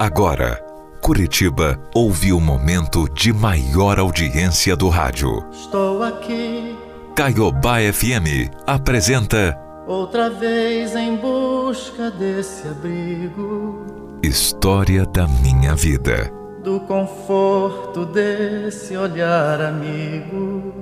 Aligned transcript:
Agora, 0.00 0.58
Curitiba 1.02 1.78
ouve 1.94 2.32
o 2.32 2.40
momento 2.40 3.06
de 3.12 3.34
maior 3.34 3.98
audiência 3.98 4.74
do 4.74 4.88
rádio. 4.88 5.46
Estou 5.52 6.02
aqui. 6.02 6.74
Caiobá 7.14 7.80
FM 7.92 8.50
apresenta. 8.66 9.54
Outra 9.86 10.30
vez 10.30 10.96
em 10.96 11.16
busca 11.16 12.10
desse 12.12 12.66
abrigo. 12.66 13.84
História 14.22 15.04
da 15.04 15.28
minha 15.28 15.74
vida. 15.74 16.32
Do 16.64 16.80
conforto 16.80 18.06
desse 18.06 18.96
olhar 18.96 19.60
amigo. 19.60 20.72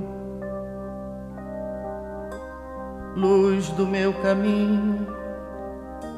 Luz 3.16 3.68
do 3.70 3.84
meu 3.84 4.12
caminho, 4.22 5.08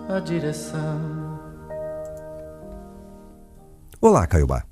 a 0.06 0.20
direção. 0.20 1.19
Olá, 4.02 4.26
Caiobá. 4.26 4.64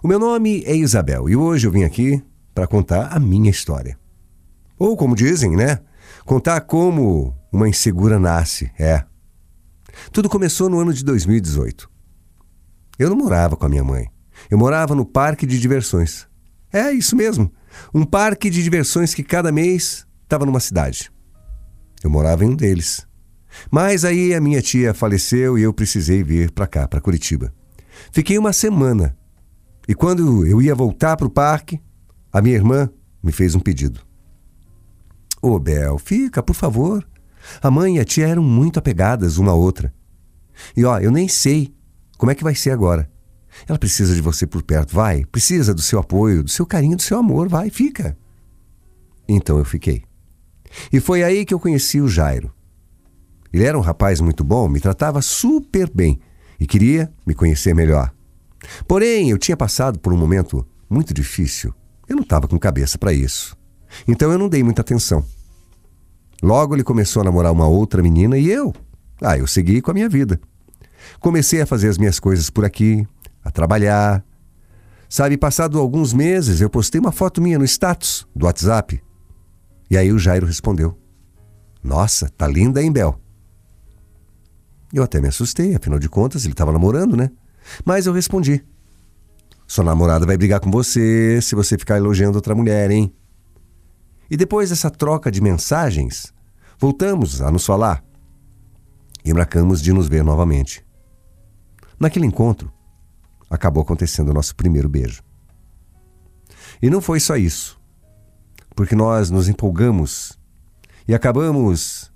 O 0.00 0.06
meu 0.06 0.16
nome 0.16 0.62
é 0.64 0.72
Isabel 0.72 1.28
e 1.28 1.34
hoje 1.34 1.66
eu 1.66 1.72
vim 1.72 1.82
aqui 1.82 2.22
para 2.54 2.68
contar 2.68 3.08
a 3.08 3.18
minha 3.18 3.50
história. 3.50 3.98
Ou 4.78 4.96
como 4.96 5.16
dizem, 5.16 5.56
né? 5.56 5.80
Contar 6.24 6.60
como 6.60 7.36
uma 7.50 7.68
insegura 7.68 8.16
nasce, 8.16 8.70
é. 8.78 9.04
Tudo 10.12 10.28
começou 10.28 10.70
no 10.70 10.78
ano 10.78 10.92
de 10.92 11.04
2018. 11.04 11.90
Eu 12.96 13.10
não 13.10 13.16
morava 13.16 13.56
com 13.56 13.66
a 13.66 13.68
minha 13.68 13.82
mãe. 13.82 14.08
Eu 14.48 14.56
morava 14.56 14.94
no 14.94 15.04
parque 15.04 15.46
de 15.46 15.58
diversões. 15.58 16.28
É 16.72 16.92
isso 16.92 17.16
mesmo. 17.16 17.52
Um 17.92 18.04
parque 18.04 18.48
de 18.48 18.62
diversões 18.62 19.12
que 19.12 19.24
cada 19.24 19.50
mês 19.50 20.06
estava 20.22 20.46
numa 20.46 20.60
cidade. 20.60 21.10
Eu 22.04 22.10
morava 22.10 22.44
em 22.44 22.50
um 22.50 22.54
deles. 22.54 23.04
Mas 23.68 24.04
aí 24.04 24.32
a 24.32 24.40
minha 24.40 24.62
tia 24.62 24.94
faleceu 24.94 25.58
e 25.58 25.62
eu 25.62 25.74
precisei 25.74 26.22
vir 26.22 26.52
para 26.52 26.68
cá, 26.68 26.86
para 26.86 27.00
Curitiba. 27.00 27.52
Fiquei 28.12 28.38
uma 28.38 28.52
semana. 28.52 29.16
E 29.88 29.94
quando 29.94 30.46
eu 30.46 30.60
ia 30.60 30.74
voltar 30.74 31.16
para 31.16 31.26
o 31.26 31.30
parque, 31.30 31.80
a 32.32 32.42
minha 32.42 32.54
irmã 32.54 32.90
me 33.22 33.32
fez 33.32 33.54
um 33.54 33.60
pedido. 33.60 34.00
Ô, 35.40 35.52
oh, 35.52 35.58
Bel, 35.58 35.98
fica, 35.98 36.42
por 36.42 36.54
favor. 36.54 37.06
A 37.62 37.70
mãe 37.70 37.96
e 37.96 38.00
a 38.00 38.04
tia 38.04 38.26
eram 38.26 38.42
muito 38.42 38.78
apegadas 38.78 39.38
uma 39.38 39.52
à 39.52 39.54
outra. 39.54 39.94
E 40.76 40.84
ó, 40.84 40.98
eu 40.98 41.10
nem 41.10 41.28
sei 41.28 41.74
como 42.18 42.32
é 42.32 42.34
que 42.34 42.42
vai 42.42 42.54
ser 42.54 42.70
agora. 42.70 43.10
Ela 43.68 43.78
precisa 43.78 44.14
de 44.14 44.20
você 44.20 44.46
por 44.46 44.62
perto, 44.62 44.94
vai. 44.94 45.24
Precisa 45.24 45.72
do 45.72 45.80
seu 45.80 45.98
apoio, 45.98 46.42
do 46.42 46.50
seu 46.50 46.66
carinho, 46.66 46.96
do 46.96 47.02
seu 47.02 47.18
amor, 47.18 47.48
vai, 47.48 47.70
fica. 47.70 48.16
Então 49.28 49.58
eu 49.58 49.64
fiquei. 49.64 50.02
E 50.92 51.00
foi 51.00 51.22
aí 51.22 51.44
que 51.44 51.54
eu 51.54 51.60
conheci 51.60 52.00
o 52.00 52.08
Jairo. 52.08 52.52
Ele 53.52 53.64
era 53.64 53.78
um 53.78 53.80
rapaz 53.80 54.20
muito 54.20 54.44
bom, 54.44 54.68
me 54.68 54.80
tratava 54.80 55.22
super 55.22 55.90
bem 55.90 56.20
e 56.58 56.66
queria 56.66 57.12
me 57.26 57.34
conhecer 57.34 57.74
melhor. 57.74 58.12
Porém, 58.86 59.30
eu 59.30 59.38
tinha 59.38 59.56
passado 59.56 59.98
por 59.98 60.12
um 60.12 60.16
momento 60.16 60.66
muito 60.88 61.12
difícil. 61.12 61.74
Eu 62.08 62.16
não 62.16 62.22
estava 62.22 62.48
com 62.48 62.58
cabeça 62.58 62.98
para 62.98 63.12
isso. 63.12 63.56
Então 64.06 64.30
eu 64.30 64.38
não 64.38 64.48
dei 64.48 64.62
muita 64.62 64.82
atenção. 64.82 65.24
Logo 66.42 66.74
ele 66.74 66.84
começou 66.84 67.22
a 67.22 67.24
namorar 67.24 67.52
uma 67.52 67.66
outra 67.66 68.02
menina 68.02 68.36
e 68.38 68.48
eu? 68.48 68.74
Ah, 69.20 69.38
eu 69.38 69.46
segui 69.46 69.80
com 69.80 69.90
a 69.90 69.94
minha 69.94 70.08
vida. 70.08 70.40
Comecei 71.20 71.60
a 71.60 71.66
fazer 71.66 71.88
as 71.88 71.98
minhas 71.98 72.20
coisas 72.20 72.50
por 72.50 72.64
aqui, 72.64 73.06
a 73.42 73.50
trabalhar. 73.50 74.24
Sabe, 75.08 75.36
passado 75.36 75.78
alguns 75.78 76.12
meses, 76.12 76.60
eu 76.60 76.68
postei 76.68 77.00
uma 77.00 77.12
foto 77.12 77.40
minha 77.40 77.58
no 77.58 77.64
status 77.64 78.26
do 78.34 78.46
WhatsApp. 78.46 79.02
E 79.90 79.96
aí 79.96 80.12
o 80.12 80.18
Jairo 80.18 80.46
respondeu: 80.46 80.98
Nossa, 81.82 82.28
tá 82.28 82.46
linda, 82.46 82.82
hein, 82.82 82.92
Bel? 82.92 83.18
Eu 84.96 85.02
até 85.02 85.20
me 85.20 85.28
assustei, 85.28 85.74
afinal 85.74 85.98
de 85.98 86.08
contas 86.08 86.46
ele 86.46 86.54
estava 86.54 86.72
namorando, 86.72 87.18
né? 87.18 87.30
Mas 87.84 88.06
eu 88.06 88.14
respondi: 88.14 88.64
Sua 89.66 89.84
namorada 89.84 90.24
vai 90.24 90.38
brigar 90.38 90.58
com 90.58 90.70
você 90.70 91.38
se 91.42 91.54
você 91.54 91.76
ficar 91.76 91.98
elogiando 91.98 92.38
outra 92.38 92.54
mulher, 92.54 92.90
hein? 92.90 93.14
E 94.30 94.38
depois 94.38 94.70
dessa 94.70 94.90
troca 94.90 95.30
de 95.30 95.42
mensagens, 95.42 96.32
voltamos 96.78 97.42
a 97.42 97.50
nos 97.50 97.66
falar 97.66 98.02
e 99.22 99.34
marcamos 99.34 99.82
de 99.82 99.92
nos 99.92 100.08
ver 100.08 100.24
novamente. 100.24 100.82
Naquele 102.00 102.24
encontro, 102.24 102.72
acabou 103.50 103.82
acontecendo 103.82 104.30
o 104.30 104.34
nosso 104.34 104.56
primeiro 104.56 104.88
beijo. 104.88 105.22
E 106.80 106.88
não 106.88 107.02
foi 107.02 107.20
só 107.20 107.36
isso, 107.36 107.78
porque 108.74 108.94
nós 108.94 109.28
nos 109.28 109.46
empolgamos 109.46 110.38
e 111.06 111.14
acabamos 111.14 112.10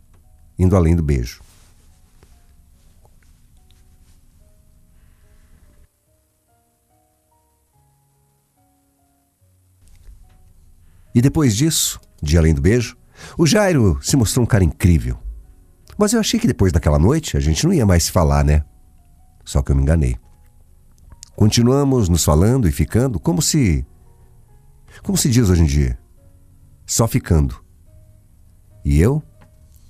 indo 0.58 0.74
além 0.74 0.96
do 0.96 1.02
beijo. 1.02 1.42
E 11.14 11.20
depois 11.20 11.56
disso, 11.56 12.00
de 12.22 12.38
além 12.38 12.54
do 12.54 12.60
beijo, 12.60 12.96
o 13.36 13.46
Jairo 13.46 13.98
se 14.02 14.16
mostrou 14.16 14.44
um 14.44 14.46
cara 14.46 14.64
incrível. 14.64 15.18
Mas 15.98 16.12
eu 16.12 16.20
achei 16.20 16.40
que 16.40 16.46
depois 16.46 16.72
daquela 16.72 16.98
noite 16.98 17.36
a 17.36 17.40
gente 17.40 17.64
não 17.66 17.72
ia 17.72 17.84
mais 17.84 18.04
se 18.04 18.12
falar, 18.12 18.44
né? 18.44 18.64
Só 19.44 19.62
que 19.62 19.72
eu 19.72 19.76
me 19.76 19.82
enganei. 19.82 20.16
Continuamos 21.36 22.08
nos 22.08 22.24
falando 22.24 22.68
e 22.68 22.72
ficando 22.72 23.18
como 23.18 23.42
se. 23.42 23.84
Como 25.02 25.16
se 25.16 25.28
diz 25.28 25.48
hoje 25.48 25.62
em 25.62 25.66
dia? 25.66 25.98
Só 26.86 27.06
ficando. 27.06 27.62
E 28.84 29.00
eu? 29.00 29.22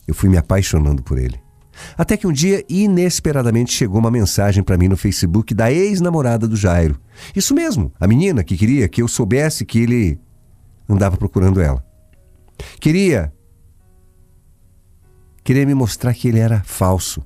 Eu 0.07 0.15
fui 0.15 0.29
me 0.29 0.37
apaixonando 0.37 1.03
por 1.03 1.19
ele. 1.19 1.41
Até 1.97 2.17
que 2.17 2.27
um 2.27 2.33
dia, 2.33 2.65
inesperadamente, 2.69 3.73
chegou 3.73 3.99
uma 3.99 4.11
mensagem 4.11 4.63
para 4.63 4.77
mim 4.77 4.89
no 4.89 4.97
Facebook 4.97 5.55
da 5.55 5.73
ex-namorada 5.73 6.47
do 6.47 6.57
Jairo. 6.57 7.01
Isso 7.35 7.55
mesmo, 7.55 7.93
a 7.99 8.07
menina 8.07 8.45
que 8.45 8.57
queria 8.57 8.89
que 8.89 9.03
eu 9.03 9.09
soubesse 9.09 9.65
que 9.65 9.79
ele 9.79 10.21
andava 10.91 11.17
procurando 11.17 11.61
ela. 11.61 11.85
Queria. 12.81 13.33
Queria 15.43 15.65
me 15.65 15.75
mostrar 15.75 16.15
que 16.15 16.29
ele 16.29 16.39
era 16.39 16.63
falso. 16.65 17.25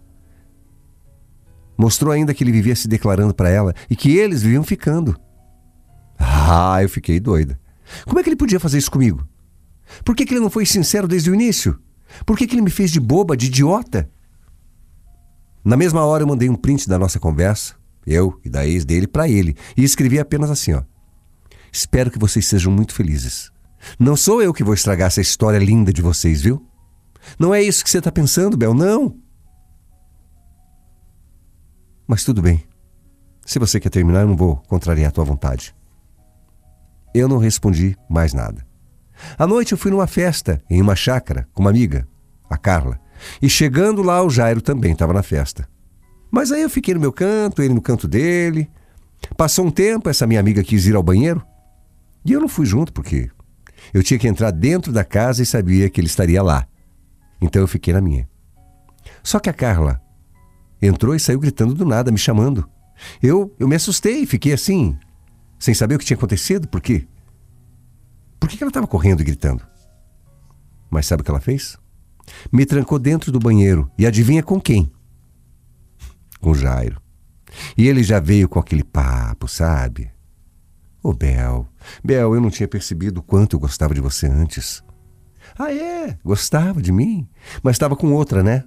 Mostrou 1.77 2.13
ainda 2.13 2.33
que 2.33 2.45
ele 2.45 2.53
vivia 2.53 2.77
se 2.77 2.87
declarando 2.87 3.35
para 3.35 3.49
ela 3.49 3.75
e 3.91 3.97
que 3.97 4.17
eles 4.17 4.43
viviam 4.43 4.63
ficando. 4.63 5.19
Ah, 6.19 6.83
eu 6.83 6.89
fiquei 6.89 7.19
doida. 7.19 7.59
Como 8.05 8.19
é 8.19 8.23
que 8.23 8.29
ele 8.29 8.37
podia 8.37 8.61
fazer 8.61 8.79
isso 8.79 8.91
comigo? 8.91 9.27
Por 10.05 10.15
que, 10.15 10.25
que 10.25 10.35
ele 10.35 10.41
não 10.41 10.51
foi 10.51 10.65
sincero 10.65 11.09
desde 11.09 11.31
o 11.31 11.35
início? 11.35 11.79
Por 12.25 12.39
que, 12.39 12.47
que 12.47 12.55
ele 12.55 12.63
me 12.63 12.71
fez 12.71 12.91
de 12.91 13.01
boba, 13.01 13.37
de 13.37 13.47
idiota? 13.47 14.09
Na 15.65 15.77
mesma 15.77 16.05
hora 16.05 16.23
eu 16.23 16.27
mandei 16.27 16.49
um 16.49 16.55
print 16.55 16.89
da 16.89 16.99
nossa 16.99 17.19
conversa, 17.19 17.75
eu 18.07 18.39
e 18.45 18.49
da 18.49 18.67
ex 18.67 18.85
dele, 18.85 19.07
para 19.07 19.29
ele, 19.29 19.57
e 19.77 19.83
escrevi 19.83 20.19
apenas 20.19 20.51
assim: 20.51 20.75
ó. 20.75 20.83
Espero 21.73 22.11
que 22.11 22.19
vocês 22.19 22.47
sejam 22.47 22.73
muito 22.73 22.95
felizes. 22.95 23.51
Não 23.99 24.17
sou 24.17 24.43
eu 24.43 24.53
que 24.53 24.65
vou 24.65 24.75
estragar 24.75 25.09
essa 25.09 25.21
história 25.21 25.59
linda 25.59 25.93
de 25.93 26.03
vocês, 26.03 26.41
viu? 26.41 26.67
Não 27.39 27.55
é 27.55 27.63
isso 27.63 27.83
que 27.83 27.91
você 27.91 27.99
está 27.99 28.13
pensando, 28.13 28.57
Bel, 28.57 28.75
não. 28.75 29.17
Mas 32.07 32.25
tudo 32.25 32.43
bem. 32.43 32.63
Se 33.45 33.59
você 33.59 33.79
quer 33.79 33.91
terminar, 33.91 34.23
eu 34.23 34.29
não 34.29 34.37
vou 34.37 34.57
contrariar 34.69 35.09
a 35.09 35.13
tua 35.13 35.25
vontade. 35.25 35.75
Eu 37.15 37.29
não 37.29 37.39
respondi 37.39 37.97
mais 38.09 38.35
nada. 38.35 38.67
À 39.39 39.47
noite 39.47 39.73
eu 39.73 39.79
fui 39.79 39.91
numa 39.91 40.07
festa 40.07 40.63
em 40.69 40.81
uma 40.81 40.97
chácara 40.97 41.49
com 41.53 41.63
uma 41.63 41.71
amiga, 41.71 42.07
a 42.51 42.57
Carla. 42.57 42.99
E 43.41 43.49
chegando 43.49 44.03
lá, 44.03 44.23
o 44.23 44.31
Jairo 44.31 44.61
também 44.61 44.93
estava 44.93 45.13
na 45.13 45.23
festa. 45.23 45.69
Mas 46.31 46.51
aí 46.51 46.63
eu 46.63 46.71
fiquei 46.71 46.95
no 46.95 47.01
meu 47.01 47.13
canto, 47.13 47.63
ele 47.63 47.73
no 47.73 47.81
canto 47.81 48.09
dele. 48.09 48.69
Passou 49.37 49.67
um 49.67 49.71
tempo, 49.71 50.09
essa 50.09 50.27
minha 50.27 50.41
amiga 50.41 50.63
quis 50.65 50.87
ir 50.87 50.97
ao 50.97 51.03
banheiro. 51.03 51.43
E 52.25 52.33
eu 52.33 52.41
não 52.41 52.49
fui 52.49 52.67
junto, 52.67 52.93
porque 52.93 53.31
eu 53.93 54.03
tinha 54.03 54.19
que 54.19 54.29
entrar 54.29 54.51
dentro 54.51 54.93
da 54.93 55.05
casa 55.05 55.43
e 55.43 55.47
sabia 55.47 55.91
que 55.91 56.01
ele 56.01 56.07
estaria 56.07 56.43
lá. 56.43 56.67
Então 57.41 57.61
eu 57.61 57.69
fiquei 57.69 57.93
na 57.93 58.01
minha. 58.01 58.29
Só 59.23 59.39
que 59.39 59.51
a 59.51 59.53
Carla 59.53 60.01
entrou 60.81 61.15
e 61.15 61.21
saiu 61.21 61.41
gritando 61.41 61.75
do 61.75 61.85
nada, 61.85 62.11
me 62.11 62.19
chamando. 62.19 62.69
Eu, 63.23 63.55
eu 63.59 63.67
me 63.67 63.77
assustei 63.77 64.23
e 64.23 64.27
fiquei 64.27 64.53
assim, 64.53 64.97
sem 65.59 65.75
saber 65.75 65.97
o 65.97 65.99
que 65.99 66.05
tinha 66.05 66.17
acontecido. 66.17 66.69
Por 66.69 66.81
quê? 66.81 67.07
Por 68.39 68.49
que 68.49 68.63
ela 68.63 68.71
estava 68.71 68.87
correndo 68.87 69.21
e 69.21 69.25
gritando? 69.25 69.67
Mas 70.91 71.07
sabe 71.07 71.23
o 71.23 71.25
que 71.25 71.31
ela 71.31 71.41
fez? 71.41 71.79
Me 72.53 72.65
trancou 72.65 72.99
dentro 72.99 73.33
do 73.33 73.39
banheiro 73.39 73.91
e 73.99 74.07
adivinha 74.07 74.43
com 74.43 74.61
quem? 74.61 74.91
Com 76.41 76.55
Jairo. 76.55 77.01
E 77.77 77.89
ele 77.89 78.03
já 78.03 78.21
veio 78.21 78.49
com 78.49 78.59
aquele 78.59 78.85
papo, 78.85 79.49
sabe? 79.49 80.11
Ô, 81.05 81.11
oh, 81.11 81.13
Bel, 81.13 81.69
Bel, 82.03 82.35
eu 82.35 82.41
não 82.41 82.49
tinha 82.49 82.67
percebido 82.67 83.23
quanto 83.23 83.57
eu 83.57 83.61
gostava 83.61 83.93
de 83.93 84.01
você 84.01 84.27
antes. 84.27 84.83
Ah, 85.59 85.71
é? 85.71 86.19
Gostava 86.25 86.81
de 86.81 86.91
mim? 86.91 87.29
Mas 87.63 87.75
estava 87.75 87.95
com 87.95 88.11
outra, 88.15 88.43
né? 88.43 88.65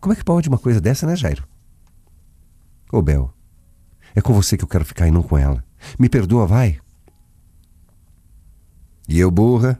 Como 0.00 0.14
é 0.14 0.16
que 0.16 0.24
pode 0.24 0.48
uma 0.48 0.56
coisa 0.56 0.80
dessa, 0.80 1.06
né, 1.06 1.14
Jairo? 1.14 1.46
Ô, 2.90 2.96
oh, 2.96 3.02
Bel, 3.02 3.30
é 4.14 4.22
com 4.22 4.32
você 4.32 4.56
que 4.56 4.64
eu 4.64 4.68
quero 4.68 4.86
ficar 4.86 5.06
e 5.06 5.10
não 5.10 5.22
com 5.22 5.36
ela. 5.36 5.62
Me 5.98 6.08
perdoa, 6.08 6.46
vai. 6.46 6.80
E 9.06 9.20
eu, 9.20 9.30
burra, 9.30 9.78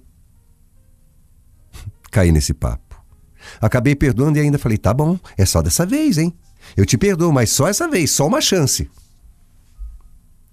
caí 2.13 2.31
nesse 2.31 2.53
papo. 2.53 3.03
Acabei 3.59 3.97
perdoando 3.97 4.37
e 4.37 4.43
ainda 4.43 4.59
falei: 4.59 4.77
tá 4.77 4.93
bom, 4.93 5.19
é 5.39 5.47
só 5.47 5.63
dessa 5.63 5.87
vez, 5.87 6.19
hein? 6.19 6.37
Eu 6.77 6.85
te 6.85 6.99
perdoo, 6.99 7.33
mas 7.33 7.49
só 7.49 7.69
essa 7.69 7.89
vez, 7.89 8.11
só 8.11 8.27
uma 8.27 8.43
chance. 8.43 8.91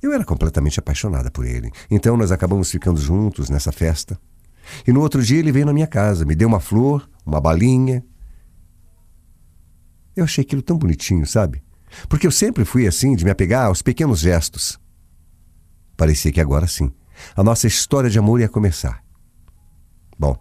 Eu 0.02 0.14
era 0.14 0.26
completamente 0.26 0.80
apaixonada 0.80 1.30
por 1.30 1.46
ele. 1.46 1.72
Então 1.90 2.18
nós 2.18 2.32
acabamos 2.32 2.72
ficando 2.72 3.00
juntos 3.00 3.50
nessa 3.50 3.72
festa. 3.72 4.20
E 4.88 4.92
no 4.92 5.02
outro 5.02 5.22
dia 5.22 5.40
ele 5.40 5.52
veio 5.52 5.66
na 5.66 5.74
minha 5.74 5.88
casa, 5.88 6.26
me 6.26 6.36
deu 6.36 6.48
uma 6.48 6.60
flor, 6.60 7.10
uma 7.26 7.40
balinha. 7.40 8.04
Eu 10.16 10.24
achei 10.24 10.44
aquilo 10.44 10.62
tão 10.62 10.78
bonitinho, 10.78 11.26
sabe? 11.26 11.64
Porque 12.10 12.26
eu 12.26 12.32
sempre 12.32 12.66
fui 12.66 12.88
assim, 12.88 13.16
de 13.16 13.24
me 13.24 13.32
apegar 13.32 13.68
aos 13.68 13.82
pequenos 13.82 14.20
gestos. 14.20 14.80
Parecia 15.96 16.32
que 16.32 16.42
agora 16.42 16.68
sim, 16.68 16.92
a 17.36 17.44
nossa 17.44 17.68
história 17.68 18.10
de 18.10 18.18
amor 18.18 18.40
ia 18.40 18.50
começar. 18.50 19.04
Bom, 20.18 20.36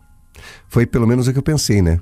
foi 0.68 0.86
pelo 0.86 1.06
menos 1.06 1.26
o 1.26 1.32
que 1.32 1.38
eu 1.38 1.42
pensei, 1.42 1.82
né? 1.82 2.00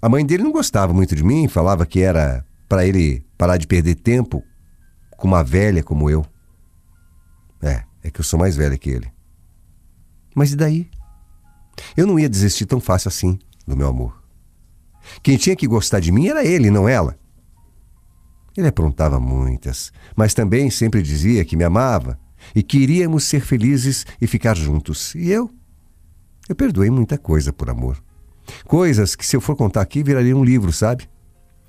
A 0.00 0.08
mãe 0.08 0.26
dele 0.26 0.42
não 0.42 0.52
gostava 0.52 0.92
muito 0.92 1.14
de 1.14 1.22
mim, 1.22 1.48
falava 1.48 1.86
que 1.86 2.00
era 2.00 2.44
para 2.68 2.84
ele 2.86 3.24
parar 3.38 3.56
de 3.56 3.66
perder 3.66 3.94
tempo 3.94 4.42
com 5.16 5.28
uma 5.28 5.44
velha 5.44 5.82
como 5.82 6.10
eu. 6.10 6.26
É, 7.62 7.84
é 8.02 8.10
que 8.10 8.20
eu 8.20 8.24
sou 8.24 8.38
mais 8.38 8.56
velha 8.56 8.76
que 8.76 8.90
ele. 8.90 9.12
Mas 10.34 10.52
e 10.52 10.56
daí? 10.56 10.90
Eu 11.96 12.06
não 12.06 12.18
ia 12.18 12.28
desistir 12.28 12.66
tão 12.66 12.80
fácil 12.80 13.08
assim 13.08 13.38
do 13.66 13.76
meu 13.76 13.88
amor. 13.88 14.22
Quem 15.22 15.36
tinha 15.36 15.56
que 15.56 15.66
gostar 15.66 16.00
de 16.00 16.10
mim 16.12 16.28
era 16.28 16.44
ele, 16.44 16.70
não 16.70 16.88
ela. 16.88 17.18
Ele 18.56 18.68
aprontava 18.68 19.18
muitas, 19.18 19.92
mas 20.14 20.34
também 20.34 20.70
sempre 20.70 21.02
dizia 21.02 21.44
que 21.44 21.56
me 21.56 21.64
amava 21.64 22.18
e 22.54 22.62
queríamos 22.62 23.24
ser 23.24 23.40
felizes 23.40 24.04
e 24.20 24.26
ficar 24.26 24.56
juntos. 24.56 25.14
E 25.14 25.30
eu? 25.30 25.50
Eu 26.48 26.54
perdoei 26.54 26.90
muita 26.90 27.16
coisa 27.16 27.52
por 27.52 27.70
amor. 27.70 28.02
Coisas 28.66 29.14
que, 29.14 29.24
se 29.24 29.36
eu 29.36 29.40
for 29.40 29.56
contar 29.56 29.80
aqui, 29.80 30.02
viraria 30.02 30.36
um 30.36 30.44
livro, 30.44 30.72
sabe? 30.72 31.08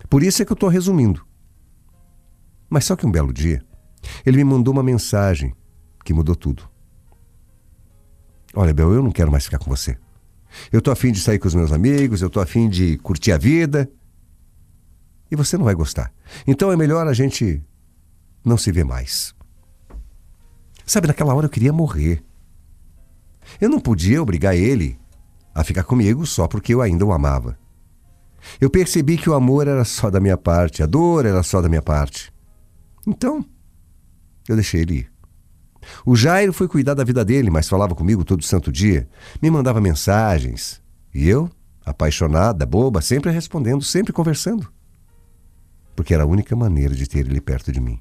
Por 0.10 0.24
isso 0.24 0.42
é 0.42 0.46
que 0.46 0.52
eu 0.52 0.56
estou 0.56 0.70
resumindo. 0.70 1.26
Mas 2.70 2.86
só 2.86 2.96
que 2.96 3.06
um 3.06 3.12
belo 3.12 3.32
dia, 3.32 3.64
ele 4.26 4.38
me 4.38 4.44
mandou 4.44 4.74
uma 4.74 4.84
mensagem 4.84 5.54
que 6.04 6.14
mudou 6.14 6.36
tudo. 6.36 6.70
Olha, 8.54 8.74
Bel, 8.74 8.94
eu 8.94 9.02
não 9.02 9.12
quero 9.12 9.32
mais 9.32 9.46
ficar 9.46 9.58
com 9.58 9.70
você. 9.70 9.98
Eu 10.72 10.82
tô 10.82 10.92
afim 10.92 11.12
de 11.12 11.20
sair 11.20 11.40
com 11.40 11.48
os 11.48 11.56
meus 11.56 11.72
amigos, 11.72 12.22
eu 12.22 12.30
tô 12.30 12.40
afim 12.40 12.70
de 12.70 12.98
curtir 12.98 13.32
a 13.32 13.38
vida. 13.38 13.90
E 15.32 15.36
você 15.36 15.58
não 15.58 15.66
vai 15.66 15.74
gostar. 15.74 16.14
Então 16.46 16.72
é 16.72 16.76
melhor 16.76 17.08
a 17.08 17.14
gente 17.14 17.64
não 18.46 18.58
se 18.58 18.72
ver 18.72 18.84
mais. 18.84 19.34
Sabe, 20.86 21.08
naquela 21.08 21.34
hora 21.34 21.48
eu 21.48 21.50
queria 21.50 21.74
morrer. 21.74 22.24
Eu 23.60 23.70
não 23.70 23.80
podia 23.80 24.22
obrigar 24.22 24.56
ele 24.56 25.00
a 25.56 25.64
ficar 25.64 25.84
comigo 25.84 26.26
só 26.26 26.48
porque 26.48 26.74
eu 26.74 26.82
ainda 26.82 27.06
o 27.06 27.12
amava. 27.12 27.58
Eu 28.60 28.70
percebi 28.70 29.18
que 29.18 29.30
o 29.30 29.34
amor 29.34 29.68
era 29.68 29.86
só 29.86 30.10
da 30.10 30.20
minha 30.20 30.38
parte, 30.38 30.84
a 30.84 30.86
dor 30.86 31.26
era 31.26 31.42
só 31.42 31.62
da 31.62 31.70
minha 31.70 31.82
parte. 31.82 32.32
Então, 33.08 33.46
eu 34.48 34.56
deixei 34.56 34.82
ele 34.82 34.94
ir. 34.96 35.13
O 36.06 36.16
Jairo 36.16 36.54
foi 36.54 36.68
cuidar 36.68 36.94
da 36.94 37.04
vida 37.04 37.24
dele, 37.24 37.50
mas 37.50 37.70
falava 37.70 37.96
comigo 37.96 38.24
todo 38.24 38.44
santo 38.44 38.72
dia, 38.72 39.08
me 39.42 39.50
mandava 39.50 39.82
mensagens. 39.82 40.82
E 41.14 41.28
eu, 41.28 41.50
apaixonada, 41.86 42.66
boba, 42.66 43.02
sempre 43.02 43.32
respondendo, 43.32 43.84
sempre 43.84 44.14
conversando. 44.14 44.72
Porque 45.96 46.14
era 46.14 46.24
a 46.24 46.28
única 46.28 46.56
maneira 46.56 46.96
de 46.96 47.08
ter 47.08 47.20
ele 47.20 47.42
perto 47.42 47.72
de 47.72 47.80
mim. 47.80 48.00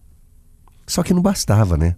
Só 0.87 1.03
que 1.03 1.15
não 1.15 1.23
bastava, 1.23 1.77
né? 1.77 1.97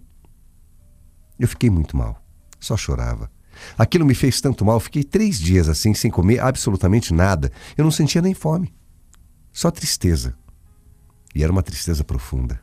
Eu 1.39 1.47
fiquei 1.47 1.69
muito 1.69 1.97
mal, 1.97 2.21
só 2.59 2.77
chorava. 2.77 3.29
Aquilo 3.77 4.05
me 4.05 4.13
fez 4.13 4.41
tanto 4.41 4.65
mal, 4.65 4.79
fiquei 4.79 5.03
três 5.03 5.39
dias 5.39 5.69
assim, 5.69 5.93
sem 5.93 6.11
comer 6.11 6.39
absolutamente 6.39 7.13
nada. 7.13 7.51
Eu 7.77 7.83
não 7.83 7.91
sentia 7.91 8.21
nem 8.21 8.33
fome, 8.33 8.73
só 9.51 9.71
tristeza. 9.71 10.35
E 11.33 11.43
era 11.43 11.51
uma 11.51 11.63
tristeza 11.63 12.03
profunda. 12.03 12.59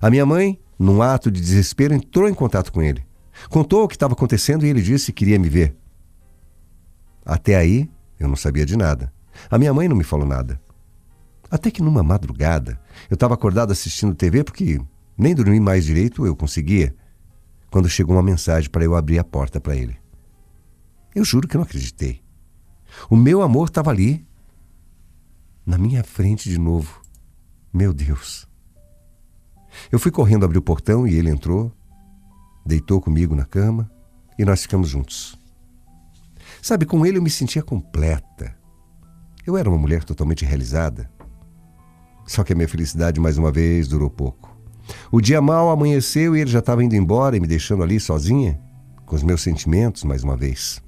A 0.00 0.10
minha 0.10 0.26
mãe 0.26 0.60
num 0.82 1.00
ato 1.00 1.30
de 1.30 1.40
desespero, 1.40 1.94
entrou 1.94 2.28
em 2.28 2.34
contato 2.34 2.72
com 2.72 2.82
ele. 2.82 3.04
Contou 3.48 3.84
o 3.84 3.88
que 3.88 3.94
estava 3.94 4.14
acontecendo 4.14 4.66
e 4.66 4.68
ele 4.68 4.82
disse 4.82 5.12
que 5.12 5.24
queria 5.24 5.38
me 5.38 5.48
ver. 5.48 5.76
Até 7.24 7.54
aí, 7.56 7.88
eu 8.18 8.26
não 8.26 8.34
sabia 8.34 8.66
de 8.66 8.76
nada. 8.76 9.12
A 9.48 9.58
minha 9.58 9.72
mãe 9.72 9.88
não 9.88 9.96
me 9.96 10.02
falou 10.02 10.26
nada. 10.26 10.60
Até 11.48 11.70
que 11.70 11.82
numa 11.82 12.02
madrugada, 12.02 12.80
eu 13.08 13.14
estava 13.14 13.34
acordado 13.34 13.70
assistindo 13.70 14.14
TV 14.14 14.42
porque 14.42 14.80
nem 15.16 15.34
dormir 15.34 15.60
mais 15.60 15.84
direito 15.84 16.26
eu 16.26 16.34
conseguia, 16.34 16.94
quando 17.70 17.88
chegou 17.88 18.16
uma 18.16 18.22
mensagem 18.22 18.68
para 18.68 18.84
eu 18.84 18.96
abrir 18.96 19.18
a 19.18 19.24
porta 19.24 19.60
para 19.60 19.76
ele. 19.76 19.96
Eu 21.14 21.24
juro 21.24 21.46
que 21.46 21.56
não 21.56 21.62
acreditei. 21.62 22.20
O 23.08 23.16
meu 23.16 23.40
amor 23.40 23.68
estava 23.68 23.90
ali, 23.90 24.26
na 25.64 25.78
minha 25.78 26.02
frente 26.02 26.50
de 26.50 26.58
novo. 26.58 27.02
Meu 27.72 27.92
Deus. 27.92 28.50
Eu 29.90 29.98
fui 29.98 30.10
correndo 30.10 30.44
abrir 30.44 30.58
o 30.58 30.62
portão 30.62 31.06
e 31.06 31.14
ele 31.14 31.30
entrou, 31.30 31.72
deitou 32.64 33.00
comigo 33.00 33.34
na 33.34 33.44
cama 33.44 33.90
e 34.38 34.44
nós 34.44 34.62
ficamos 34.62 34.88
juntos. 34.88 35.38
Sabe, 36.60 36.86
com 36.86 37.04
ele 37.04 37.18
eu 37.18 37.22
me 37.22 37.30
sentia 37.30 37.62
completa. 37.62 38.56
Eu 39.46 39.56
era 39.56 39.68
uma 39.68 39.78
mulher 39.78 40.04
totalmente 40.04 40.44
realizada. 40.44 41.10
Só 42.26 42.44
que 42.44 42.52
a 42.52 42.56
minha 42.56 42.68
felicidade, 42.68 43.20
mais 43.20 43.36
uma 43.36 43.50
vez, 43.50 43.88
durou 43.88 44.08
pouco. 44.08 44.56
O 45.10 45.20
dia 45.20 45.40
mal 45.40 45.70
amanheceu 45.70 46.36
e 46.36 46.40
ele 46.40 46.50
já 46.50 46.60
estava 46.60 46.84
indo 46.84 46.94
embora 46.94 47.36
e 47.36 47.40
me 47.40 47.46
deixando 47.46 47.82
ali 47.82 47.98
sozinha, 47.98 48.60
com 49.04 49.16
os 49.16 49.22
meus 49.22 49.42
sentimentos, 49.42 50.04
mais 50.04 50.22
uma 50.22 50.36
vez. 50.36 50.80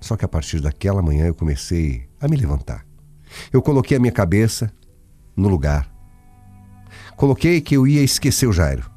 Só 0.00 0.16
que 0.16 0.24
a 0.24 0.28
partir 0.28 0.60
daquela 0.60 1.02
manhã 1.02 1.26
eu 1.26 1.34
comecei 1.34 2.08
a 2.20 2.26
me 2.26 2.36
levantar. 2.36 2.86
Eu 3.52 3.62
coloquei 3.62 3.96
a 3.96 4.00
minha 4.00 4.12
cabeça 4.12 4.72
no 5.36 5.48
lugar 5.48 5.91
Coloquei 7.22 7.60
que 7.60 7.76
eu 7.76 7.86
ia 7.86 8.02
esquecer 8.02 8.48
o 8.48 8.52
Jairo. 8.52 8.90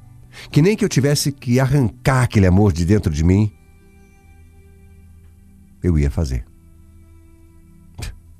Que 0.49 0.59
nem 0.59 0.75
que 0.75 0.83
eu 0.83 0.89
tivesse 0.89 1.31
que 1.31 1.59
arrancar 1.59 2.23
aquele 2.23 2.47
amor 2.47 2.73
de 2.73 2.83
dentro 2.83 3.13
de 3.13 3.23
mim. 3.23 3.55
Eu 5.83 5.99
ia 5.99 6.09
fazer. 6.09 6.43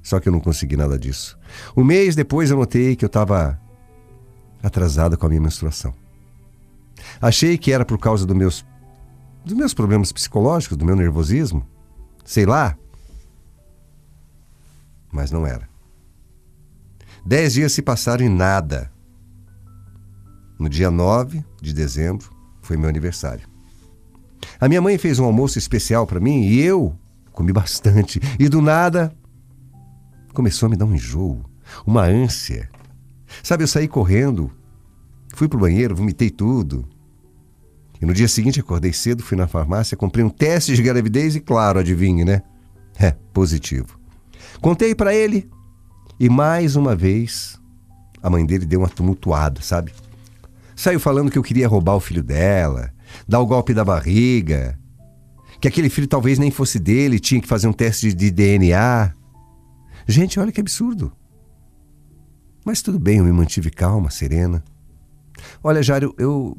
Só 0.02 0.20
que 0.20 0.28
eu 0.28 0.34
não 0.34 0.40
consegui 0.40 0.76
nada 0.76 0.98
disso. 0.98 1.38
Um 1.78 1.84
mês 1.84 2.16
depois 2.16 2.50
eu 2.50 2.58
notei 2.58 2.96
que 2.96 3.06
eu 3.06 3.08
estava 3.08 3.62
atrasada 4.64 5.16
com 5.16 5.28
a 5.28 5.30
minha 5.30 5.42
menstruação. 5.42 5.94
Achei 7.22 7.56
que 7.56 7.72
era 7.72 7.86
por 7.86 8.00
causa 8.00 8.26
dos 8.26 8.36
meus, 8.36 8.66
dos 9.46 9.54
meus 9.54 9.76
problemas 9.76 10.12
psicológicos, 10.12 10.78
do 10.78 10.84
meu 10.84 10.96
nervosismo. 10.96 11.64
Sei 12.24 12.48
lá. 12.48 12.76
Mas 15.12 15.30
não 15.30 15.46
era. 15.46 15.70
Dez 17.24 17.54
dias 17.54 17.72
se 17.72 17.84
passaram 17.84 18.26
e 18.26 18.30
nada. 18.30 18.94
No 20.57 20.69
dia 20.69 20.90
9 20.90 21.44
de 21.62 21.74
dezembro 21.74 22.30
foi 22.62 22.78
meu 22.78 22.90
aniversário. 22.90 23.47
A 24.59 24.68
minha 24.68 24.81
mãe 24.81 24.97
fez 24.97 25.19
um 25.19 25.26
almoço 25.26 25.57
especial 25.57 26.07
para 26.07 26.19
mim 26.19 26.44
e 26.44 26.62
eu 26.62 26.97
comi 27.31 27.52
bastante. 27.52 28.19
E 28.40 28.47
do 28.47 28.62
nada 28.62 29.14
começou 30.33 30.68
a 30.68 30.69
me 30.69 30.76
dar 30.76 30.85
um 30.85 30.95
enjoo, 30.95 31.44
uma 31.85 32.04
ânsia. 32.04 32.69
Sabe, 33.44 33.64
eu 33.64 33.68
saí 33.68 33.88
correndo, 33.88 34.52
fui 35.33 35.47
pro 35.47 35.59
banheiro, 35.59 35.95
vomitei 35.95 36.30
tudo. 36.30 36.88
E 38.02 38.06
no 38.06 38.14
dia 38.14 38.28
seguinte 38.28 38.59
acordei 38.59 38.94
cedo, 38.94 39.24
fui 39.24 39.38
na 39.38 39.47
farmácia, 39.47 39.97
comprei 39.97 40.24
um 40.24 40.30
teste 40.30 40.76
de 40.76 40.83
gravidez 40.83 41.35
e, 41.35 41.40
claro, 41.40 41.80
adivinhe, 41.80 42.24
né? 42.24 42.42
É, 42.97 43.12
positivo. 43.33 44.00
Contei 44.62 44.94
para 44.94 45.14
ele 45.14 45.50
e 46.19 46.30
mais 46.30 46.76
uma 46.76 46.95
vez 46.95 47.59
a 48.21 48.30
mãe 48.30 48.45
dele 48.45 48.66
deu 48.66 48.80
uma 48.80 48.90
tumultuada, 48.90 49.62
sabe? 49.62 49.94
Saiu 50.76 51.00
falando 51.00 51.32
que 51.32 51.38
eu 51.38 51.44
queria 51.44 51.68
roubar 51.68 51.96
o 51.96 52.00
filho 52.00 52.22
dela, 52.22 52.92
dar 53.28 53.40
o 53.40 53.46
golpe 53.46 53.74
da 53.74 53.86
barriga, 53.86 54.78
que 55.62 55.68
aquele 55.68 55.90
filho 55.90 56.08
talvez 56.08 56.38
nem 56.38 56.52
fosse 56.52 56.80
dele, 56.80 57.20
tinha 57.20 57.42
que 57.42 57.48
fazer 57.48 57.68
um 57.68 57.74
teste 57.74 58.14
de 58.14 58.30
DNA. 58.30 59.14
Gente, 60.08 60.40
olha 60.40 60.52
que 60.52 60.60
absurdo. 60.60 61.14
Mas 62.66 62.82
tudo 62.82 63.00
bem, 63.00 63.20
eu 63.20 63.24
me 63.24 63.32
mantive 63.32 63.72
calma, 63.72 64.10
serena. 64.10 64.64
Olha, 65.64 65.82
Jário, 65.82 66.14
eu. 66.18 66.58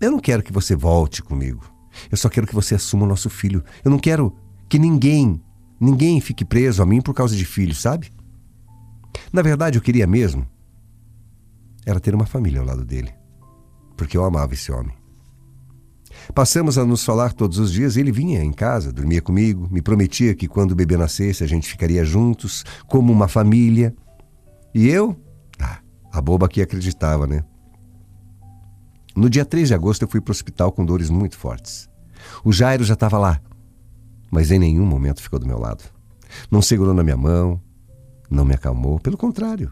Eu 0.00 0.10
não 0.10 0.18
quero 0.18 0.42
que 0.42 0.52
você 0.52 0.74
volte 0.74 1.22
comigo. 1.22 1.64
Eu 2.10 2.16
só 2.16 2.28
quero 2.28 2.46
que 2.46 2.54
você 2.54 2.74
assuma 2.74 3.04
o 3.04 3.08
nosso 3.08 3.30
filho. 3.30 3.62
Eu 3.84 3.90
não 3.90 3.98
quero 3.98 4.34
que 4.68 4.78
ninguém, 4.78 5.40
ninguém 5.78 6.20
fique 6.20 6.44
preso 6.44 6.82
a 6.82 6.86
mim 6.86 7.00
por 7.00 7.14
causa 7.14 7.36
de 7.36 7.44
filho, 7.44 7.74
sabe? 7.74 8.10
Na 9.32 9.42
verdade, 9.42 9.78
eu 9.78 9.82
queria 9.82 10.06
mesmo 10.06 10.46
era 11.84 12.00
ter 12.00 12.14
uma 12.14 12.26
família 12.26 12.60
ao 12.60 12.66
lado 12.66 12.84
dele 12.84 13.12
porque 13.96 14.16
eu 14.16 14.24
amava 14.24 14.54
esse 14.54 14.70
homem. 14.72 14.94
Passamos 16.34 16.78
a 16.78 16.84
nos 16.84 17.04
falar 17.04 17.32
todos 17.32 17.58
os 17.58 17.72
dias. 17.72 17.96
Ele 17.96 18.12
vinha 18.12 18.42
em 18.42 18.52
casa, 18.52 18.92
dormia 18.92 19.20
comigo, 19.20 19.68
me 19.70 19.82
prometia 19.82 20.34
que 20.34 20.46
quando 20.46 20.72
o 20.72 20.76
bebê 20.76 20.96
nascesse 20.96 21.42
a 21.42 21.46
gente 21.46 21.68
ficaria 21.68 22.04
juntos, 22.04 22.64
como 22.86 23.12
uma 23.12 23.28
família. 23.28 23.94
E 24.74 24.88
eu? 24.88 25.16
Ah, 25.60 25.78
a 26.12 26.20
boba 26.20 26.48
que 26.48 26.62
acreditava, 26.62 27.26
né? 27.26 27.44
No 29.14 29.28
dia 29.28 29.44
3 29.44 29.68
de 29.68 29.74
agosto 29.74 30.02
eu 30.02 30.08
fui 30.08 30.20
para 30.20 30.30
o 30.30 30.32
hospital 30.32 30.72
com 30.72 30.84
dores 30.84 31.10
muito 31.10 31.36
fortes. 31.36 31.88
O 32.44 32.52
Jairo 32.52 32.84
já 32.84 32.94
estava 32.94 33.18
lá, 33.18 33.40
mas 34.30 34.50
em 34.50 34.58
nenhum 34.58 34.86
momento 34.86 35.22
ficou 35.22 35.38
do 35.38 35.46
meu 35.46 35.58
lado. 35.58 35.84
Não 36.50 36.62
segurou 36.62 36.94
na 36.94 37.02
minha 37.02 37.16
mão, 37.16 37.60
não 38.30 38.44
me 38.44 38.54
acalmou, 38.54 38.98
pelo 38.98 39.18
contrário. 39.18 39.70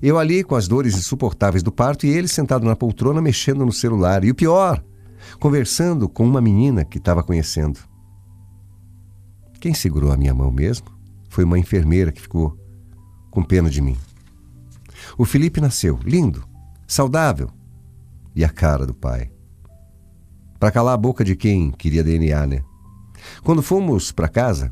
Eu 0.00 0.18
ali 0.18 0.44
com 0.44 0.54
as 0.54 0.68
dores 0.68 0.96
insuportáveis 0.96 1.62
do 1.62 1.72
parto 1.72 2.06
e 2.06 2.10
ele 2.10 2.28
sentado 2.28 2.66
na 2.66 2.76
poltrona 2.76 3.20
mexendo 3.20 3.64
no 3.64 3.72
celular. 3.72 4.24
E 4.24 4.30
o 4.30 4.34
pior, 4.34 4.82
conversando 5.38 6.08
com 6.08 6.24
uma 6.24 6.40
menina 6.40 6.84
que 6.84 6.98
estava 6.98 7.22
conhecendo. 7.22 7.80
Quem 9.60 9.74
segurou 9.74 10.12
a 10.12 10.16
minha 10.16 10.34
mão 10.34 10.50
mesmo 10.50 10.86
foi 11.28 11.44
uma 11.44 11.58
enfermeira 11.58 12.12
que 12.12 12.20
ficou 12.20 12.56
com 13.30 13.42
pena 13.42 13.70
de 13.70 13.80
mim. 13.80 13.96
O 15.16 15.24
Felipe 15.24 15.60
nasceu, 15.60 15.98
lindo, 16.04 16.44
saudável, 16.86 17.50
e 18.34 18.44
a 18.44 18.48
cara 18.48 18.86
do 18.86 18.94
pai. 18.94 19.30
Para 20.58 20.70
calar 20.70 20.94
a 20.94 20.98
boca 20.98 21.24
de 21.24 21.36
quem 21.36 21.70
queria 21.70 22.04
DNA, 22.04 22.46
né? 22.46 22.62
Quando 23.42 23.62
fomos 23.62 24.12
para 24.12 24.28
casa, 24.28 24.70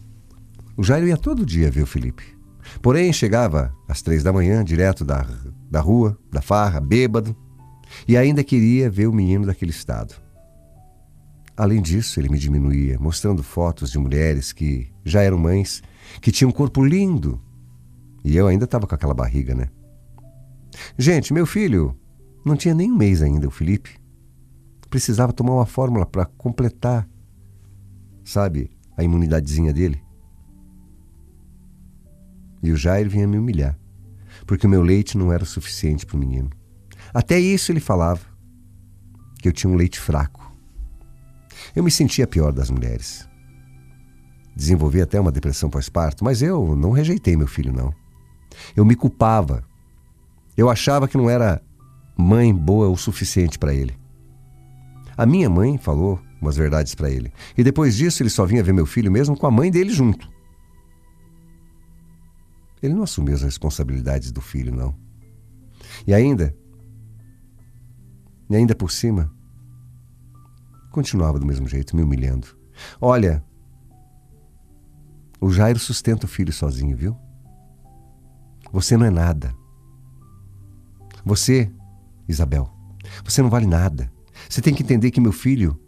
o 0.76 0.82
Jairo 0.82 1.06
ia 1.06 1.16
todo 1.16 1.46
dia 1.46 1.70
ver 1.70 1.82
o 1.82 1.86
Felipe. 1.86 2.39
Porém, 2.80 3.12
chegava 3.12 3.74
às 3.88 4.02
três 4.02 4.22
da 4.22 4.32
manhã, 4.32 4.64
direto 4.64 5.04
da, 5.04 5.26
da 5.70 5.80
rua, 5.80 6.18
da 6.30 6.40
farra, 6.40 6.80
bêbado, 6.80 7.36
e 8.06 8.16
ainda 8.16 8.44
queria 8.44 8.88
ver 8.88 9.06
o 9.06 9.12
menino 9.12 9.46
daquele 9.46 9.70
estado. 9.70 10.14
Além 11.56 11.82
disso, 11.82 12.18
ele 12.18 12.28
me 12.28 12.38
diminuía, 12.38 12.98
mostrando 12.98 13.42
fotos 13.42 13.90
de 13.90 13.98
mulheres 13.98 14.52
que 14.52 14.90
já 15.04 15.22
eram 15.22 15.38
mães, 15.38 15.82
que 16.20 16.32
tinham 16.32 16.48
um 16.48 16.52
corpo 16.52 16.82
lindo. 16.82 17.40
E 18.24 18.36
eu 18.36 18.46
ainda 18.46 18.64
estava 18.64 18.86
com 18.86 18.94
aquela 18.94 19.12
barriga, 19.12 19.54
né? 19.54 19.68
Gente, 20.96 21.34
meu 21.34 21.44
filho 21.44 21.94
não 22.44 22.56
tinha 22.56 22.74
nem 22.74 22.90
um 22.90 22.96
mês 22.96 23.20
ainda, 23.20 23.46
o 23.46 23.50
Felipe. 23.50 23.98
Precisava 24.88 25.32
tomar 25.32 25.54
uma 25.54 25.66
fórmula 25.66 26.06
para 26.06 26.24
completar, 26.24 27.06
sabe, 28.24 28.70
a 28.96 29.04
imunidadezinha 29.04 29.72
dele. 29.72 30.02
E 32.62 32.70
o 32.70 32.76
Jair 32.76 33.08
vinha 33.08 33.26
me 33.26 33.38
humilhar, 33.38 33.78
porque 34.46 34.66
o 34.66 34.70
meu 34.70 34.82
leite 34.82 35.16
não 35.16 35.32
era 35.32 35.44
suficiente 35.44 36.04
para 36.04 36.16
o 36.16 36.20
menino. 36.20 36.50
Até 37.12 37.38
isso 37.38 37.72
ele 37.72 37.80
falava, 37.80 38.20
que 39.40 39.48
eu 39.48 39.52
tinha 39.52 39.72
um 39.72 39.76
leite 39.76 39.98
fraco. 39.98 40.50
Eu 41.74 41.82
me 41.82 41.90
sentia 41.90 42.26
pior 42.26 42.52
das 42.52 42.70
mulheres. 42.70 43.28
Desenvolvi 44.54 45.00
até 45.00 45.18
uma 45.18 45.32
depressão 45.32 45.70
pós-parto, 45.70 46.24
mas 46.24 46.42
eu 46.42 46.76
não 46.76 46.90
rejeitei 46.90 47.36
meu 47.36 47.46
filho, 47.46 47.72
não. 47.72 47.92
Eu 48.76 48.84
me 48.84 48.94
culpava. 48.94 49.62
Eu 50.56 50.68
achava 50.68 51.08
que 51.08 51.16
não 51.16 51.30
era 51.30 51.62
mãe 52.16 52.54
boa 52.54 52.88
o 52.88 52.96
suficiente 52.96 53.58
para 53.58 53.72
ele. 53.72 53.98
A 55.16 55.24
minha 55.24 55.48
mãe 55.48 55.78
falou 55.78 56.20
umas 56.40 56.56
verdades 56.56 56.94
para 56.94 57.10
ele. 57.10 57.32
E 57.56 57.62
depois 57.62 57.96
disso 57.96 58.22
ele 58.22 58.30
só 58.30 58.44
vinha 58.44 58.62
ver 58.62 58.72
meu 58.72 58.86
filho 58.86 59.10
mesmo 59.10 59.36
com 59.36 59.46
a 59.46 59.50
mãe 59.50 59.70
dele 59.70 59.90
junto. 59.90 60.30
Ele 62.82 62.94
não 62.94 63.02
assumiu 63.02 63.34
as 63.34 63.42
responsabilidades 63.42 64.32
do 64.32 64.40
filho, 64.40 64.74
não. 64.74 64.94
E 66.06 66.14
ainda, 66.14 66.54
e 68.48 68.56
ainda 68.56 68.74
por 68.74 68.90
cima, 68.90 69.32
continuava 70.90 71.38
do 71.38 71.46
mesmo 71.46 71.68
jeito, 71.68 71.94
me 71.94 72.02
humilhando. 72.02 72.48
Olha, 73.00 73.44
o 75.40 75.50
Jairo 75.50 75.78
sustenta 75.78 76.26
o 76.26 76.28
filho 76.28 76.52
sozinho, 76.52 76.96
viu? 76.96 77.16
Você 78.72 78.96
não 78.96 79.06
é 79.06 79.10
nada. 79.10 79.54
Você, 81.24 81.70
Isabel, 82.28 82.70
você 83.24 83.42
não 83.42 83.50
vale 83.50 83.66
nada. 83.66 84.10
Você 84.48 84.60
tem 84.60 84.74
que 84.74 84.82
entender 84.82 85.10
que 85.10 85.20
meu 85.20 85.32
filho, 85.32 85.78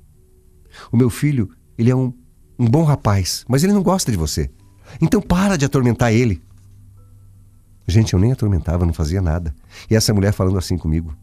o 0.90 0.96
meu 0.96 1.08
filho, 1.08 1.50
ele 1.78 1.90
é 1.90 1.96
um, 1.96 2.12
um 2.58 2.68
bom 2.68 2.84
rapaz, 2.84 3.44
mas 3.49 3.64
ele 3.64 3.72
não 3.72 3.82
gosta 3.82 4.11
de 4.11 4.18
você. 4.18 4.50
Então 5.00 5.20
para 5.20 5.56
de 5.56 5.64
atormentar 5.64 6.12
ele. 6.12 6.42
Gente, 7.86 8.14
eu 8.14 8.18
nem 8.20 8.32
atormentava, 8.32 8.86
não 8.86 8.92
fazia 8.92 9.20
nada. 9.20 9.54
E 9.90 9.96
essa 9.96 10.14
mulher 10.14 10.32
falando 10.32 10.58
assim 10.58 10.78
comigo. 10.78 11.14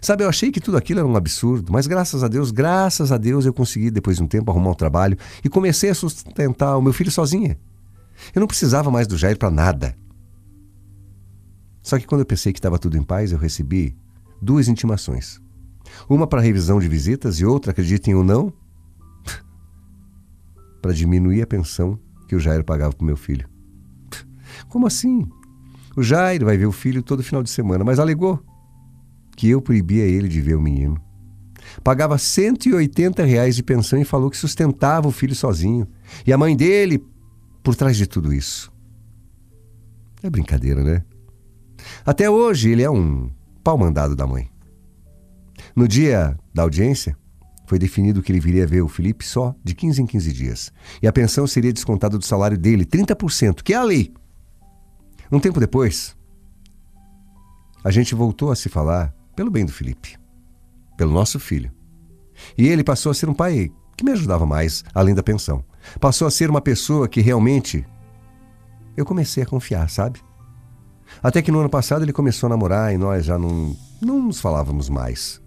Sabe, 0.00 0.24
eu 0.24 0.28
achei 0.28 0.50
que 0.50 0.60
tudo 0.60 0.76
aquilo 0.76 1.00
era 1.00 1.08
um 1.08 1.16
absurdo, 1.16 1.72
mas 1.72 1.86
graças 1.86 2.22
a 2.22 2.28
Deus, 2.28 2.50
graças 2.50 3.10
a 3.12 3.16
Deus, 3.16 3.46
eu 3.46 3.52
consegui, 3.52 3.90
depois 3.90 4.16
de 4.16 4.22
um 4.22 4.26
tempo, 4.26 4.50
arrumar 4.50 4.70
um 4.70 4.74
trabalho 4.74 5.16
e 5.42 5.48
comecei 5.48 5.90
a 5.90 5.94
sustentar 5.94 6.76
o 6.76 6.82
meu 6.82 6.92
filho 6.92 7.10
sozinha. 7.10 7.58
Eu 8.34 8.40
não 8.40 8.46
precisava 8.46 8.90
mais 8.90 9.06
do 9.06 9.16
Jair 9.16 9.38
para 9.38 9.50
nada. 9.50 9.96
Só 11.82 11.98
que 11.98 12.06
quando 12.06 12.20
eu 12.20 12.26
pensei 12.26 12.52
que 12.52 12.58
estava 12.58 12.78
tudo 12.78 12.98
em 12.98 13.02
paz, 13.02 13.32
eu 13.32 13.38
recebi 13.38 13.96
duas 14.42 14.68
intimações. 14.68 15.40
Uma 16.08 16.26
para 16.26 16.40
revisão 16.40 16.78
de 16.78 16.88
visitas 16.88 17.40
e 17.40 17.46
outra, 17.46 17.70
acreditem 17.70 18.14
ou 18.14 18.22
não, 18.22 18.52
para 20.82 20.92
diminuir 20.92 21.42
a 21.42 21.46
pensão 21.46 21.98
que 22.28 22.36
o 22.36 22.40
Jair 22.40 22.62
pagava 22.62 22.92
para 22.92 23.06
meu 23.06 23.16
filho. 23.16 23.48
Como 24.68 24.86
assim? 24.86 25.26
O 25.98 26.02
Jair 26.04 26.44
vai 26.44 26.56
ver 26.56 26.66
o 26.66 26.70
filho 26.70 27.02
todo 27.02 27.24
final 27.24 27.42
de 27.42 27.50
semana, 27.50 27.82
mas 27.82 27.98
alegou 27.98 28.40
que 29.36 29.48
eu 29.48 29.60
proibia 29.60 30.04
ele 30.04 30.28
de 30.28 30.40
ver 30.40 30.54
o 30.54 30.60
menino. 30.60 30.96
Pagava 31.82 32.16
180 32.16 33.24
reais 33.24 33.56
de 33.56 33.64
pensão 33.64 34.00
e 34.00 34.04
falou 34.04 34.30
que 34.30 34.36
sustentava 34.36 35.08
o 35.08 35.10
filho 35.10 35.34
sozinho. 35.34 35.88
E 36.24 36.32
a 36.32 36.38
mãe 36.38 36.56
dele 36.56 37.04
por 37.64 37.74
trás 37.74 37.96
de 37.96 38.06
tudo 38.06 38.32
isso. 38.32 38.72
É 40.22 40.30
brincadeira, 40.30 40.84
né? 40.84 41.02
Até 42.06 42.30
hoje 42.30 42.70
ele 42.70 42.84
é 42.84 42.90
um 42.90 43.28
pau 43.64 43.76
mandado 43.76 44.14
da 44.14 44.24
mãe. 44.24 44.48
No 45.74 45.88
dia 45.88 46.38
da 46.54 46.62
audiência, 46.62 47.16
foi 47.66 47.76
definido 47.76 48.22
que 48.22 48.30
ele 48.30 48.38
viria 48.38 48.68
ver 48.68 48.82
o 48.82 48.88
Felipe 48.88 49.26
só 49.26 49.52
de 49.64 49.74
15 49.74 50.02
em 50.02 50.06
15 50.06 50.32
dias. 50.32 50.72
E 51.02 51.08
a 51.08 51.12
pensão 51.12 51.44
seria 51.44 51.72
descontada 51.72 52.16
do 52.16 52.24
salário 52.24 52.56
dele, 52.56 52.84
30%, 52.84 53.64
que 53.64 53.72
é 53.72 53.76
a 53.76 53.82
lei. 53.82 54.14
Um 55.30 55.38
tempo 55.38 55.60
depois, 55.60 56.16
a 57.84 57.90
gente 57.90 58.14
voltou 58.14 58.50
a 58.50 58.56
se 58.56 58.68
falar 58.68 59.14
pelo 59.36 59.50
bem 59.50 59.64
do 59.64 59.72
Felipe, 59.72 60.16
pelo 60.96 61.12
nosso 61.12 61.38
filho. 61.38 61.70
E 62.56 62.66
ele 62.66 62.82
passou 62.82 63.10
a 63.10 63.14
ser 63.14 63.28
um 63.28 63.34
pai 63.34 63.70
que 63.96 64.04
me 64.04 64.12
ajudava 64.12 64.46
mais, 64.46 64.84
além 64.94 65.14
da 65.14 65.22
pensão. 65.22 65.64
Passou 66.00 66.26
a 66.26 66.30
ser 66.30 66.48
uma 66.48 66.60
pessoa 66.60 67.08
que 67.08 67.20
realmente 67.20 67.86
eu 68.96 69.04
comecei 69.04 69.42
a 69.42 69.46
confiar, 69.46 69.88
sabe? 69.90 70.20
Até 71.22 71.42
que 71.42 71.50
no 71.50 71.60
ano 71.60 71.68
passado 71.68 72.04
ele 72.04 72.12
começou 72.12 72.46
a 72.46 72.50
namorar 72.50 72.92
e 72.92 72.98
nós 72.98 73.24
já 73.24 73.38
não, 73.38 73.76
não 74.00 74.22
nos 74.22 74.40
falávamos 74.40 74.88
mais. 74.88 75.42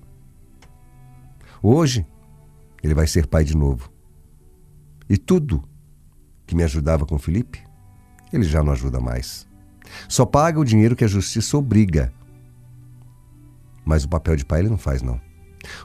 Hoje, 1.62 2.06
ele 2.84 2.94
vai 2.94 3.08
ser 3.08 3.28
pai 3.28 3.44
de 3.44 3.56
novo. 3.56 3.92
E 5.10 5.18
tudo 5.18 5.64
que 6.46 6.56
me 6.56 6.64
ajudava 6.64 7.06
com 7.06 7.16
o 7.16 7.20
Felipe, 7.20 7.64
ele 8.32 8.44
já 8.44 8.64
não 8.64 8.72
ajuda 8.74 9.00
mais. 9.00 9.48
Só 10.08 10.26
paga 10.26 10.60
o 10.60 10.66
dinheiro 10.66 10.96
que 10.96 11.04
a 11.04 11.08
justiça 11.08 11.58
obriga. 11.58 12.12
Mas 13.86 14.04
o 14.04 14.10
papel 14.10 14.36
de 14.36 14.46
pai 14.46 14.60
ele 14.60 14.70
não 14.70 14.78
faz, 14.78 15.02
não. 15.02 15.20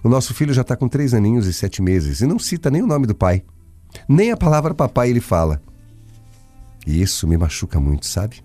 O 0.03 0.09
nosso 0.09 0.35
filho 0.35 0.55
já 0.55 0.63
está 0.63 0.77
com 0.77 0.89
três 0.89 1.15
aninhos 1.15 1.47
e 1.47 1.53
sete 1.53 1.83
meses 1.83 2.21
e 2.21 2.27
não 2.27 2.39
cita 2.39 2.71
nem 2.71 2.83
o 2.83 2.87
nome 2.87 3.07
do 3.07 3.15
pai. 3.15 3.45
Nem 4.09 4.31
a 4.31 4.37
palavra 4.37 4.75
papai 4.75 5.11
ele 5.11 5.21
fala. 5.21 5.61
E 6.87 7.01
isso 7.01 7.27
me 7.27 7.37
machuca 7.37 7.81
muito, 7.81 8.07
sabe? 8.07 8.45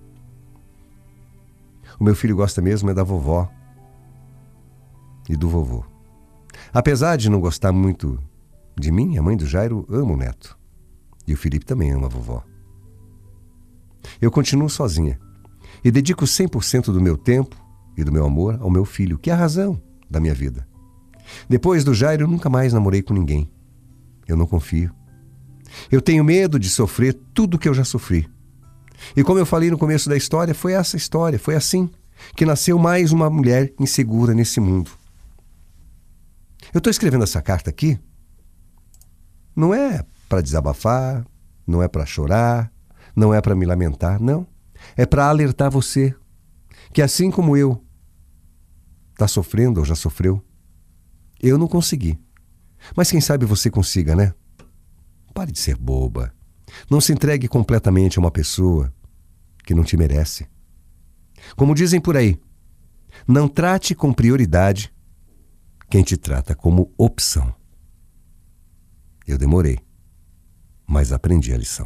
O 2.00 2.04
meu 2.04 2.16
filho 2.16 2.36
gosta 2.36 2.62
mesmo 2.62 2.90
é 2.90 2.94
da 2.94 3.04
vovó 3.04 3.50
e 5.30 5.36
do 5.36 5.48
vovô. 5.48 5.86
Apesar 6.74 7.18
de 7.18 7.30
não 7.30 7.40
gostar 7.40 7.72
muito 7.72 8.20
de 8.78 8.92
mim, 8.92 9.18
a 9.18 9.22
mãe 9.22 9.38
do 9.38 9.46
Jairo 9.46 9.86
ama 9.90 10.14
o 10.14 10.18
neto. 10.18 10.58
E 11.28 11.34
o 11.34 11.38
Felipe 11.38 11.66
também 11.66 11.92
ama 11.92 12.08
a 12.08 12.10
vovó. 12.10 12.44
Eu 14.20 14.32
continuo 14.32 14.70
sozinha 14.70 15.20
e 15.84 15.92
dedico 15.92 16.26
100% 16.26 16.86
do 16.86 17.02
meu 17.02 17.18
tempo 17.18 17.56
e 17.98 18.04
do 18.04 18.12
meu 18.12 18.26
amor 18.26 18.58
ao 18.62 18.70
meu 18.70 18.86
filho, 18.86 19.18
que 19.18 19.30
é 19.30 19.34
a 19.34 19.38
razão 19.38 19.82
da 20.10 20.20
minha 20.20 20.34
vida. 20.34 20.68
Depois 21.50 21.84
do 21.84 21.94
Jairo, 21.94 22.28
nunca 22.28 22.50
mais 22.50 22.74
namorei 22.74 23.02
com 23.02 23.14
ninguém. 23.14 23.52
Eu 24.28 24.36
não 24.36 24.46
confio. 24.46 24.94
Eu 25.92 26.02
tenho 26.02 26.24
medo 26.24 26.60
de 26.60 26.70
sofrer 26.70 27.14
tudo 27.34 27.58
que 27.58 27.68
eu 27.68 27.74
já 27.74 27.84
sofri. 27.84 28.30
E 29.16 29.24
como 29.24 29.40
eu 29.40 29.46
falei 29.46 29.72
no 29.72 29.78
começo 29.78 30.10
da 30.10 30.18
história, 30.18 30.54
foi 30.54 30.74
essa 30.74 30.98
história, 30.98 31.40
foi 31.40 31.56
assim 31.56 31.90
que 32.36 32.46
nasceu 32.46 32.78
mais 32.78 33.12
uma 33.12 33.30
mulher 33.30 33.74
insegura 33.80 34.34
nesse 34.34 34.60
mundo. 34.60 34.92
Eu 36.74 36.78
estou 36.78 36.92
escrevendo 36.92 37.24
essa 37.24 37.42
carta 37.42 37.70
aqui, 37.70 38.00
não 39.56 39.74
é 39.74 40.06
para 40.30 40.42
desabafar, 40.42 41.26
não 41.66 41.82
é 41.82 41.88
para 41.88 42.06
chorar, 42.06 42.72
não 43.16 43.34
é 43.34 43.42
para 43.42 43.56
me 43.56 43.66
lamentar, 43.66 44.22
não 44.22 44.48
é 44.96 45.06
para 45.06 45.28
alertar 45.28 45.70
você 45.70 46.16
que, 46.94 47.02
assim 47.02 47.32
como 47.32 47.56
eu, 47.56 47.84
está 49.12 49.28
sofrendo 49.28 49.80
ou 49.80 49.86
já 49.86 49.96
sofreu. 49.96 50.44
Eu 51.42 51.58
não 51.58 51.68
consegui. 51.68 52.20
Mas 52.96 53.12
quem 53.12 53.22
sabe 53.22 53.46
você 53.46 53.70
consiga, 53.70 54.16
né? 54.16 54.34
Pare 55.34 55.52
de 55.52 55.60
ser 55.60 55.78
boba. 55.78 56.34
Não 56.90 57.00
se 57.00 57.14
entregue 57.14 57.48
completamente 57.48 58.18
a 58.18 58.22
uma 58.22 58.32
pessoa 58.32 58.94
que 59.64 59.74
não 59.74 59.84
te 59.84 59.96
merece. 59.96 60.48
Como 61.56 61.76
dizem 61.76 62.00
por 62.00 62.18
aí, 62.18 62.40
não 63.28 63.48
trate 63.48 63.94
com 63.96 64.14
prioridade 64.14 64.94
quem 65.90 66.04
te 66.04 66.18
trata 66.18 66.56
como 66.56 66.92
opção. 66.98 67.54
Eu 69.28 69.38
demorei, 69.38 69.80
mas 70.88 71.12
aprendi 71.12 71.54
a 71.54 71.58
lição. 71.58 71.86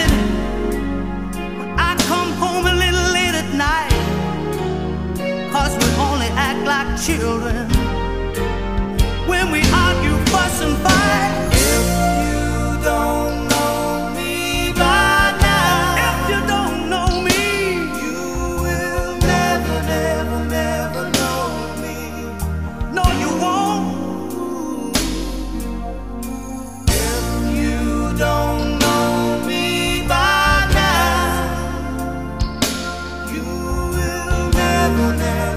children 7.01 7.67
when 9.27 9.49
we 9.51 9.61
argue, 9.73 10.17
fuss, 10.29 10.61
and 10.61 10.77
fight. 10.83 11.49
If 11.51 11.85
you 12.27 12.83
don't 12.83 13.47
know 13.49 14.13
me 14.15 14.71
by 14.73 15.33
now, 15.41 15.95
if 16.09 16.17
you 16.29 16.39
don't 16.47 16.89
know 16.91 17.09
me, 17.27 17.41
you 18.03 18.21
will 18.61 19.17
never, 19.17 19.77
never, 19.95 20.39
never 20.45 21.03
know 21.17 21.43
me. 21.81 21.97
No, 22.93 23.03
you 23.21 23.29
won't. 23.41 24.95
If 26.87 27.25
you 27.57 28.15
don't 28.15 28.77
know 28.77 29.43
me 29.47 30.05
by 30.07 30.69
now, 30.71 31.81
you 33.33 33.41
will 33.41 34.51
never, 34.51 35.09
never, 35.17 35.17
never 35.17 35.50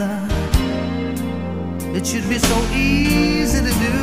other. 0.00 0.18
It 1.96 2.06
should 2.06 2.28
be 2.28 2.38
so 2.38 2.56
easy 2.72 3.58
to 3.58 3.72
do. 3.86 3.96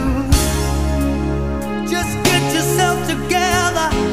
Just 1.89 2.13
get 2.23 2.53
yourself 2.53 3.07
together. 3.07 4.10